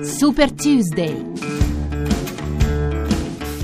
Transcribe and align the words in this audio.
Super 0.00 0.52
Tuesday. 0.52 1.32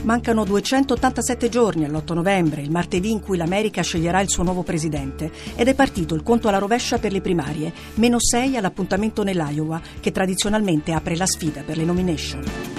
Mancano 0.02 0.44
287 0.44 1.48
giorni 1.48 1.86
all'8 1.86 2.12
novembre, 2.12 2.60
il 2.60 2.70
martedì 2.70 3.10
in 3.10 3.20
cui 3.20 3.38
l'America 3.38 3.80
sceglierà 3.80 4.20
il 4.20 4.28
suo 4.28 4.42
nuovo 4.42 4.62
presidente, 4.62 5.32
ed 5.56 5.68
è 5.68 5.74
partito 5.74 6.14
il 6.14 6.22
conto 6.22 6.48
alla 6.48 6.58
rovescia 6.58 6.98
per 6.98 7.12
le 7.12 7.22
primarie, 7.22 7.72
meno 7.94 8.20
6 8.20 8.58
all'appuntamento 8.58 9.22
nell'Iowa, 9.22 9.80
che 10.00 10.12
tradizionalmente 10.12 10.92
apre 10.92 11.16
la 11.16 11.24
sfida 11.24 11.62
per 11.62 11.78
le 11.78 11.84
nomination. 11.84 12.71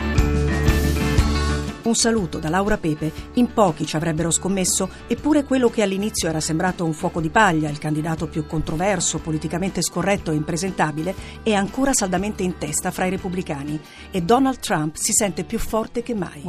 Un 1.83 1.95
saluto 1.95 2.39
da 2.39 2.47
Laura 2.47 2.77
Pepe. 2.77 3.11
In 3.33 3.51
pochi 3.51 3.85
ci 3.85 3.97
avrebbero 3.97 4.31
scommesso, 4.31 4.89
eppure 5.07 5.43
quello 5.43 5.69
che 5.69 5.81
all'inizio 5.81 6.29
era 6.29 6.39
sembrato 6.39 6.85
un 6.85 6.93
fuoco 6.93 7.19
di 7.19 7.29
paglia, 7.29 7.69
il 7.69 7.77
candidato 7.77 8.27
più 8.27 8.47
controverso, 8.47 9.19
politicamente 9.19 9.81
scorretto 9.81 10.31
e 10.31 10.35
impresentabile, 10.35 11.13
è 11.43 11.53
ancora 11.53 11.93
saldamente 11.93 12.41
in 12.43 12.57
testa 12.57 12.89
fra 12.89 13.05
i 13.05 13.09
repubblicani 13.09 13.79
e 14.11 14.21
Donald 14.21 14.59
Trump 14.59 14.95
si 14.95 15.11
sente 15.11 15.43
più 15.43 15.59
forte 15.59 16.03
che 16.03 16.13
mai. 16.13 16.41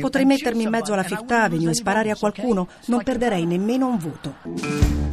Potrei 0.00 0.24
mettermi 0.24 0.62
in 0.62 0.70
mezzo 0.70 0.94
alla 0.94 1.02
Fifth 1.02 1.30
Avenue 1.30 1.70
e 1.70 1.74
sparare 1.74 2.10
a 2.10 2.16
qualcuno, 2.16 2.66
non 2.86 3.02
perderei 3.02 3.44
nemmeno 3.44 3.88
un 3.88 3.98
voto. 3.98 5.09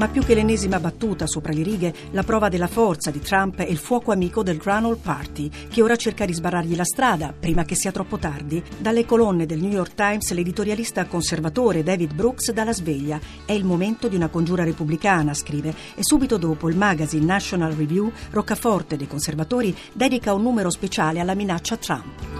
Ma 0.00 0.08
più 0.08 0.24
che 0.24 0.32
l'ennesima 0.32 0.80
battuta 0.80 1.26
sopra 1.26 1.52
le 1.52 1.62
righe, 1.62 1.92
la 2.12 2.22
prova 2.22 2.48
della 2.48 2.68
forza 2.68 3.10
di 3.10 3.20
Trump 3.20 3.58
è 3.58 3.68
il 3.68 3.76
fuoco 3.76 4.12
amico 4.12 4.42
del 4.42 4.56
Grand 4.56 4.96
Party, 4.96 5.50
che 5.68 5.82
ora 5.82 5.94
cerca 5.94 6.24
di 6.24 6.32
sbarrargli 6.32 6.74
la 6.74 6.86
strada, 6.86 7.34
prima 7.38 7.64
che 7.64 7.74
sia 7.74 7.92
troppo 7.92 8.16
tardi. 8.16 8.62
Dalle 8.78 9.04
colonne 9.04 9.44
del 9.44 9.60
New 9.60 9.70
York 9.70 9.92
Times, 9.92 10.32
l'editorialista 10.32 11.04
conservatore 11.04 11.82
David 11.82 12.14
Brooks 12.14 12.50
dà 12.52 12.64
la 12.64 12.72
sveglia. 12.72 13.20
È 13.44 13.52
il 13.52 13.66
momento 13.66 14.08
di 14.08 14.16
una 14.16 14.28
congiura 14.28 14.64
repubblicana, 14.64 15.34
scrive, 15.34 15.74
e 15.94 16.00
subito 16.00 16.38
dopo 16.38 16.70
il 16.70 16.78
magazine 16.78 17.26
National 17.26 17.72
Review, 17.72 18.10
roccaforte 18.30 18.96
dei 18.96 19.06
conservatori, 19.06 19.76
dedica 19.92 20.32
un 20.32 20.40
numero 20.40 20.70
speciale 20.70 21.20
alla 21.20 21.34
minaccia 21.34 21.76
Trump. 21.76 22.39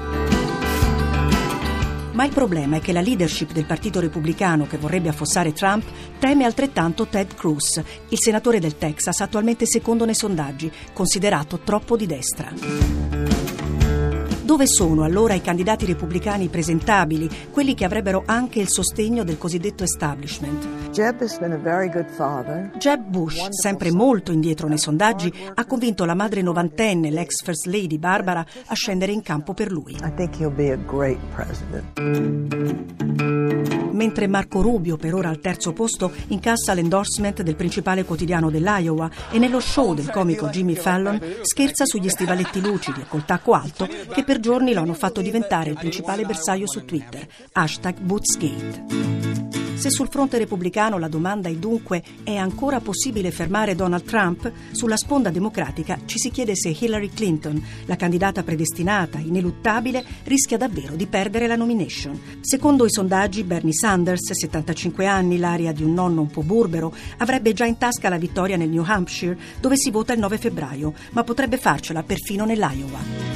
Ma 2.12 2.24
il 2.24 2.32
problema 2.32 2.76
è 2.76 2.80
che 2.80 2.92
la 2.92 3.00
leadership 3.00 3.52
del 3.52 3.66
Partito 3.66 4.00
Repubblicano 4.00 4.66
che 4.66 4.78
vorrebbe 4.78 5.08
affossare 5.08 5.52
Trump 5.52 5.84
teme 6.18 6.44
altrettanto 6.44 7.06
Ted 7.06 7.34
Cruz, 7.34 7.80
il 8.08 8.18
senatore 8.18 8.58
del 8.58 8.76
Texas 8.76 9.20
attualmente 9.20 9.66
secondo 9.66 10.04
nei 10.04 10.14
sondaggi, 10.14 10.70
considerato 10.92 11.60
troppo 11.60 11.96
di 11.96 12.06
destra. 12.06 12.99
Dove 14.50 14.66
sono 14.66 15.04
allora 15.04 15.34
i 15.34 15.40
candidati 15.40 15.86
repubblicani 15.86 16.48
presentabili, 16.48 17.30
quelli 17.52 17.72
che 17.74 17.84
avrebbero 17.84 18.24
anche 18.26 18.58
il 18.58 18.68
sostegno 18.68 19.22
del 19.22 19.38
cosiddetto 19.38 19.84
establishment? 19.84 20.90
Jeb 22.76 23.00
Bush, 23.00 23.46
sempre 23.50 23.92
molto 23.92 24.32
indietro 24.32 24.66
nei 24.66 24.78
sondaggi, 24.78 25.32
ha 25.54 25.64
convinto 25.66 26.04
la 26.04 26.14
madre 26.14 26.42
novantenne, 26.42 27.10
l'ex 27.10 27.44
First 27.44 27.66
Lady 27.66 27.96
Barbara, 27.96 28.44
a 28.66 28.74
scendere 28.74 29.12
in 29.12 29.22
campo 29.22 29.54
per 29.54 29.70
lui. 29.70 29.96
Mentre 34.00 34.26
Marco 34.28 34.62
Rubio, 34.62 34.96
per 34.96 35.12
ora 35.12 35.28
al 35.28 35.40
terzo 35.40 35.74
posto, 35.74 36.10
incassa 36.28 36.72
l'endorsement 36.72 37.42
del 37.42 37.54
principale 37.54 38.06
quotidiano 38.06 38.48
dell'Iowa 38.48 39.10
e 39.30 39.38
nello 39.38 39.60
show 39.60 39.92
del 39.92 40.10
comico 40.10 40.48
Jimmy 40.48 40.74
Fallon 40.74 41.20
scherza 41.42 41.84
sugli 41.84 42.08
stivaletti 42.08 42.62
lucidi 42.62 43.02
e 43.02 43.06
col 43.06 43.26
tacco 43.26 43.52
alto 43.52 43.86
che 44.10 44.24
per 44.24 44.40
giorni 44.40 44.72
lo 44.72 44.80
hanno 44.80 44.94
fatto 44.94 45.20
diventare 45.20 45.68
il 45.68 45.76
principale 45.76 46.24
bersaglio 46.24 46.66
su 46.66 46.86
Twitter. 46.86 47.28
Hashtag 47.52 47.98
Bootsgate. 47.98 49.49
Se 49.80 49.88
sul 49.88 50.08
fronte 50.10 50.36
repubblicano 50.36 50.98
la 50.98 51.08
domanda 51.08 51.48
è 51.48 51.54
dunque 51.54 52.02
è 52.22 52.36
ancora 52.36 52.80
possibile 52.80 53.30
fermare 53.30 53.74
Donald 53.74 54.04
Trump, 54.04 54.52
sulla 54.72 54.98
sponda 54.98 55.30
democratica 55.30 55.98
ci 56.04 56.18
si 56.18 56.30
chiede 56.30 56.54
se 56.54 56.76
Hillary 56.78 57.08
Clinton, 57.08 57.64
la 57.86 57.96
candidata 57.96 58.42
predestinata, 58.42 59.16
ineluttabile, 59.20 60.04
rischia 60.24 60.58
davvero 60.58 60.96
di 60.96 61.06
perdere 61.06 61.46
la 61.46 61.56
nomination. 61.56 62.20
Secondo 62.42 62.84
i 62.84 62.90
sondaggi, 62.90 63.42
Bernie 63.42 63.72
Sanders, 63.72 64.32
75 64.32 65.06
anni, 65.06 65.38
l'aria 65.38 65.72
di 65.72 65.82
un 65.82 65.94
nonno 65.94 66.20
un 66.20 66.30
po' 66.30 66.42
burbero, 66.42 66.94
avrebbe 67.16 67.54
già 67.54 67.64
in 67.64 67.78
tasca 67.78 68.10
la 68.10 68.18
vittoria 68.18 68.58
nel 68.58 68.68
New 68.68 68.84
Hampshire, 68.86 69.38
dove 69.62 69.78
si 69.78 69.90
vota 69.90 70.12
il 70.12 70.18
9 70.18 70.36
febbraio, 70.36 70.92
ma 71.12 71.24
potrebbe 71.24 71.56
farcela 71.56 72.02
perfino 72.02 72.44
nell'Iowa. 72.44 73.29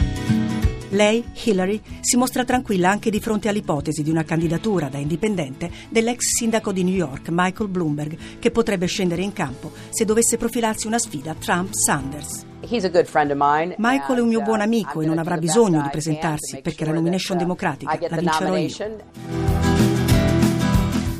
Lei, 0.94 1.24
Hillary, 1.42 1.80
si 2.00 2.16
mostra 2.16 2.44
tranquilla 2.44 2.88
anche 2.88 3.10
di 3.10 3.18
fronte 3.18 3.48
all'ipotesi 3.48 4.04
di 4.04 4.10
una 4.10 4.22
candidatura 4.22 4.86
da 4.86 4.98
indipendente 4.98 5.68
dell'ex 5.88 6.20
sindaco 6.38 6.70
di 6.70 6.84
New 6.84 6.94
York, 6.94 7.28
Michael 7.30 7.68
Bloomberg, 7.68 8.16
che 8.38 8.52
potrebbe 8.52 8.86
scendere 8.86 9.22
in 9.22 9.32
campo 9.32 9.72
se 9.90 10.04
dovesse 10.04 10.36
profilarsi 10.36 10.86
una 10.86 10.98
sfida 10.98 11.34
Trump-Sanders. 11.34 12.44
Michael 13.76 14.18
è 14.18 14.22
un 14.22 14.28
mio 14.28 14.42
buon 14.42 14.60
uh, 14.60 14.62
amico 14.62 15.00
e 15.00 15.06
non 15.06 15.18
avrà 15.18 15.36
bisogno 15.36 15.82
di 15.82 15.88
presentarsi 15.90 16.60
perché 16.62 16.84
la 16.84 16.92
nomination 16.92 17.36
uh, 17.36 17.40
democratica 17.40 17.98
la 18.08 18.16
vincerò 18.16 18.56
io. 18.56 19.43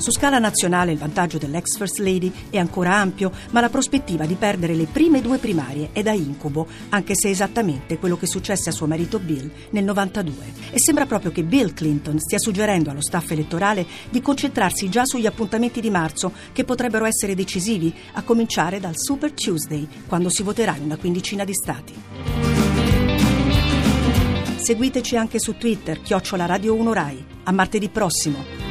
Su 0.05 0.11
scala 0.11 0.39
nazionale 0.39 0.93
il 0.93 0.99
vantaggio 0.99 1.39
dell'ex 1.39 1.79
First 1.79 1.99
Lady 2.01 2.31
è 2.51 2.59
ancora 2.59 2.95
ampio, 2.95 3.33
ma 3.53 3.63
la 3.63 3.71
prospettiva 3.71 4.27
di 4.27 4.35
perdere 4.35 4.75
le 4.75 4.85
prime 4.85 5.23
due 5.23 5.39
primarie 5.39 5.93
è 5.93 6.03
da 6.03 6.13
incubo, 6.13 6.67
anche 6.91 7.15
se 7.17 7.29
è 7.29 7.31
esattamente 7.31 7.97
quello 7.97 8.19
che 8.19 8.27
successe 8.27 8.69
a 8.69 8.73
suo 8.73 8.87
marito 8.87 9.19
Bill 9.19 9.51
nel 9.71 9.85
92. 9.85 10.35
E 10.73 10.79
sembra 10.79 11.07
proprio 11.07 11.33
che 11.33 11.43
Bill 11.43 11.73
Clinton 11.73 12.19
stia 12.19 12.39
suggerendo 12.39 12.91
allo 12.91 13.01
staff 13.01 13.31
elettorale 13.31 13.87
di 14.11 14.21
concentrarsi 14.21 14.91
già 14.91 15.07
sugli 15.07 15.25
appuntamenti 15.25 15.81
di 15.81 15.89
marzo, 15.89 16.33
che 16.53 16.65
potrebbero 16.65 17.07
essere 17.07 17.35
decisivi, 17.35 17.91
a 18.13 18.23
cominciare 18.25 18.81
dal 18.81 18.99
Super 18.99 19.33
Tuesday, 19.33 19.89
quando 20.07 20.29
si 20.29 20.43
voterà 20.43 20.77
in 20.77 20.83
una 20.83 20.99
quindicina 20.99 21.45
di 21.45 21.55
stati. 21.55 21.95
Seguiteci 24.57 25.17
anche 25.17 25.39
su 25.39 25.57
Twitter, 25.57 26.03
chiocciola 26.03 26.45
Radio 26.45 26.75
1 26.75 26.93
Rai. 26.93 27.25
A 27.45 27.53
martedì 27.53 27.89
prossimo. 27.89 28.64